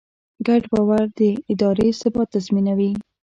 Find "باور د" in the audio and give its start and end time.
0.71-1.19